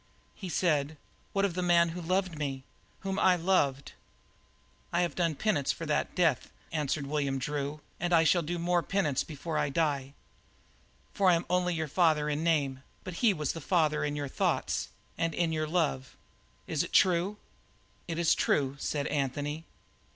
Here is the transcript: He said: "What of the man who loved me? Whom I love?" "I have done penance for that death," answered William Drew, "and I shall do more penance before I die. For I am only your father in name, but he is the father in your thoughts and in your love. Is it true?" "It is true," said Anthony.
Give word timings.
He 0.33 0.49
said: 0.49 0.97
"What 1.31 1.45
of 1.45 1.53
the 1.53 1.61
man 1.61 1.89
who 1.89 2.01
loved 2.01 2.35
me? 2.35 2.63
Whom 3.01 3.19
I 3.19 3.35
love?" 3.35 3.83
"I 4.91 5.01
have 5.01 5.13
done 5.13 5.35
penance 5.35 5.71
for 5.71 5.85
that 5.85 6.15
death," 6.15 6.51
answered 6.71 7.05
William 7.05 7.37
Drew, 7.37 7.81
"and 7.99 8.11
I 8.11 8.23
shall 8.23 8.41
do 8.41 8.57
more 8.57 8.81
penance 8.81 9.23
before 9.23 9.59
I 9.59 9.69
die. 9.69 10.13
For 11.13 11.29
I 11.29 11.35
am 11.35 11.45
only 11.51 11.75
your 11.75 11.87
father 11.87 12.29
in 12.29 12.43
name, 12.43 12.81
but 13.03 13.13
he 13.21 13.29
is 13.29 13.53
the 13.53 13.61
father 13.61 14.03
in 14.03 14.15
your 14.15 14.27
thoughts 14.27 14.89
and 15.19 15.35
in 15.35 15.51
your 15.51 15.67
love. 15.67 16.17
Is 16.65 16.81
it 16.81 16.93
true?" 16.93 17.37
"It 18.07 18.17
is 18.17 18.33
true," 18.33 18.77
said 18.79 19.05
Anthony. 19.05 19.65